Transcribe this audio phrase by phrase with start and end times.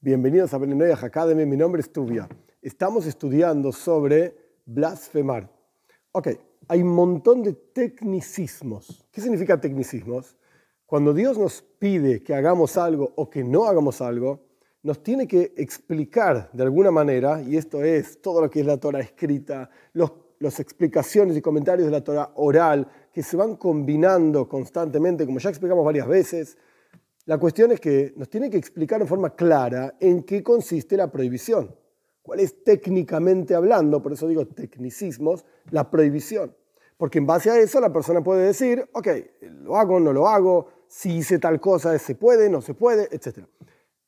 [0.00, 2.28] Bienvenidos a Benenoyah Academy, mi nombre es Tubia.
[2.62, 4.32] Estamos estudiando sobre
[4.64, 5.50] blasfemar.
[6.12, 6.28] Ok,
[6.68, 9.04] hay un montón de tecnicismos.
[9.10, 10.36] ¿Qué significa tecnicismos?
[10.86, 14.46] Cuando Dios nos pide que hagamos algo o que no hagamos algo,
[14.84, 18.76] nos tiene que explicar de alguna manera, y esto es todo lo que es la
[18.76, 19.68] Torah escrita,
[20.38, 25.50] las explicaciones y comentarios de la Torah oral, que se van combinando constantemente, como ya
[25.50, 26.56] explicamos varias veces,
[27.28, 31.12] la cuestión es que nos tiene que explicar de forma clara en qué consiste la
[31.12, 31.76] prohibición.
[32.22, 36.56] ¿Cuál es técnicamente hablando, por eso digo tecnicismos, la prohibición?
[36.96, 39.08] Porque en base a eso la persona puede decir, ok,
[39.60, 43.40] lo hago, no lo hago, si hice tal cosa, se puede, no se puede, etc.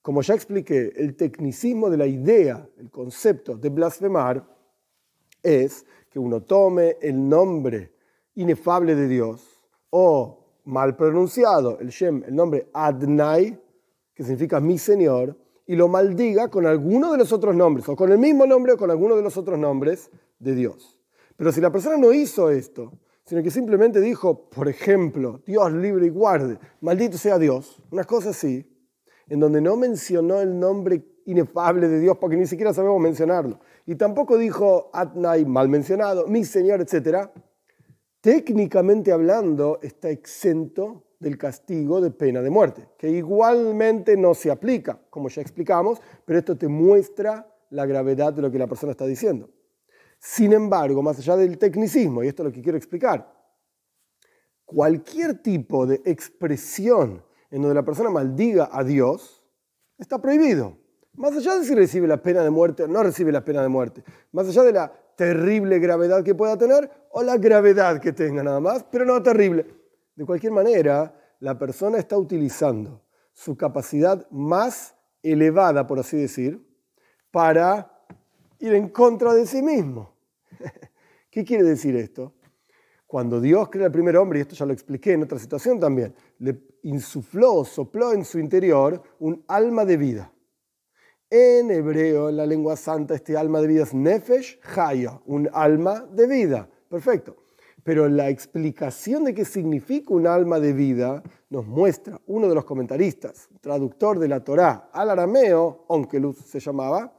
[0.00, 4.46] Como ya expliqué, el tecnicismo de la idea, el concepto de blasfemar,
[5.42, 7.92] es que uno tome el nombre
[8.36, 10.37] inefable de Dios o
[10.68, 13.58] mal pronunciado el Shem, el nombre Adnai,
[14.14, 15.34] que significa mi Señor,
[15.66, 18.76] y lo maldiga con alguno de los otros nombres, o con el mismo nombre o
[18.76, 21.00] con alguno de los otros nombres de Dios.
[21.36, 22.92] Pero si la persona no hizo esto,
[23.24, 28.30] sino que simplemente dijo, por ejemplo, Dios libre y guarde, maldito sea Dios, una cosa
[28.30, 28.70] así,
[29.28, 33.94] en donde no mencionó el nombre inefable de Dios porque ni siquiera sabemos mencionarlo, y
[33.94, 37.32] tampoco dijo Adnai mal mencionado, mi Señor, etcétera,
[38.28, 45.00] técnicamente hablando, está exento del castigo de pena de muerte, que igualmente no se aplica,
[45.08, 49.06] como ya explicamos, pero esto te muestra la gravedad de lo que la persona está
[49.06, 49.48] diciendo.
[50.18, 53.32] Sin embargo, más allá del tecnicismo, y esto es lo que quiero explicar,
[54.66, 59.42] cualquier tipo de expresión en donde la persona maldiga a Dios
[59.96, 60.76] está prohibido.
[61.18, 63.68] Más allá de si recibe la pena de muerte o no recibe la pena de
[63.68, 68.44] muerte, más allá de la terrible gravedad que pueda tener o la gravedad que tenga
[68.44, 69.66] nada más, pero no terrible.
[70.14, 73.02] De cualquier manera, la persona está utilizando
[73.32, 76.64] su capacidad más elevada, por así decir,
[77.32, 78.04] para
[78.60, 80.14] ir en contra de sí mismo.
[81.32, 82.32] ¿Qué quiere decir esto?
[83.08, 86.14] Cuando Dios crea al primer hombre, y esto ya lo expliqué en otra situación también,
[86.38, 90.32] le insufló, sopló en su interior un alma de vida.
[91.30, 96.06] En hebreo, en la lengua santa, este alma de vida es Nefesh Haya, un alma
[96.10, 96.70] de vida.
[96.88, 97.36] Perfecto.
[97.84, 102.64] Pero la explicación de qué significa un alma de vida nos muestra uno de los
[102.64, 107.12] comentaristas, traductor de la Torá al arameo, Onkelus se llamaba,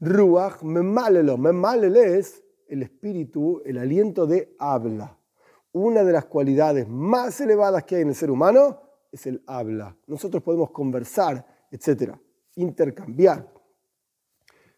[0.00, 1.36] Ruach Memalelo.
[1.36, 5.18] Memalele es el espíritu, el aliento de habla.
[5.72, 8.80] Una de las cualidades más elevadas que hay en el ser humano
[9.12, 9.94] es el habla.
[10.06, 12.18] Nosotros podemos conversar, etcétera
[12.56, 13.46] intercambiar.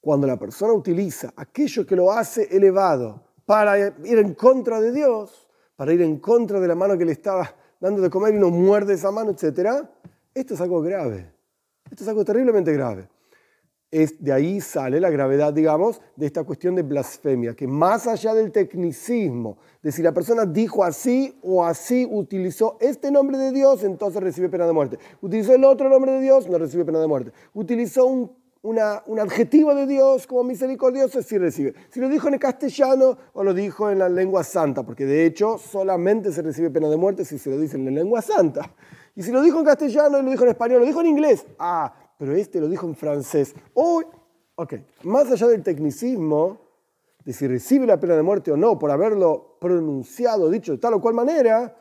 [0.00, 5.48] Cuando la persona utiliza aquello que lo hace elevado para ir en contra de Dios,
[5.74, 8.50] para ir en contra de la mano que le estaba dando de comer y no
[8.50, 9.84] muerde esa mano, etc.,
[10.32, 11.32] esto es algo grave.
[11.90, 13.08] Esto es algo terriblemente grave.
[13.90, 18.34] Es, de ahí sale la gravedad, digamos, de esta cuestión de blasfemia, que más allá
[18.34, 23.84] del tecnicismo, de si la persona dijo así o así, utilizó este nombre de Dios,
[23.84, 24.98] entonces recibe pena de muerte.
[25.20, 27.32] Utilizó el otro nombre de Dios, no recibe pena de muerte.
[27.54, 28.32] Utilizó un,
[28.62, 31.74] un adjetivo de Dios como misericordioso, sí recibe.
[31.88, 35.24] Si lo dijo en el castellano o lo dijo en la lengua santa, porque de
[35.24, 38.74] hecho solamente se recibe pena de muerte si se lo dice en la lengua santa.
[39.14, 41.46] Y si lo dijo en castellano y lo dijo en español, lo dijo en inglés,
[41.58, 43.54] ah, pero este lo dijo en francés.
[43.74, 44.02] Oh,
[44.54, 46.60] ok, más allá del tecnicismo,
[47.24, 50.94] de si recibe la pena de muerte o no por haberlo pronunciado, dicho de tal
[50.94, 51.76] o cual manera,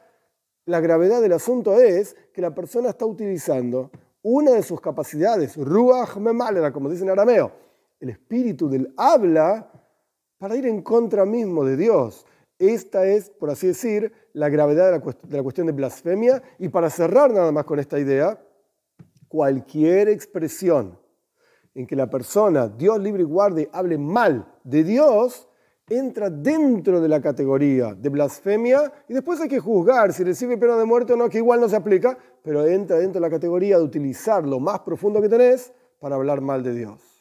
[0.66, 3.92] la gravedad del asunto es que la persona está utilizando
[4.24, 7.52] una de sus capacidades, ruach memalera, como dicen en arameo,
[8.00, 9.72] el espíritu del habla,
[10.38, 12.26] para ir en contra mismo de Dios.
[12.58, 16.42] Esta es, por así decir, la gravedad de la cuestión de blasfemia.
[16.58, 18.40] Y para cerrar nada más con esta idea,
[19.36, 20.98] cualquier expresión
[21.74, 25.50] en que la persona, Dios libre y guarde, hable mal de Dios,
[25.90, 30.78] entra dentro de la categoría de blasfemia y después hay que juzgar si recibe pena
[30.78, 33.78] de muerte o no, que igual no se aplica, pero entra dentro de la categoría
[33.78, 37.15] de utilizar lo más profundo que tenés para hablar mal de Dios.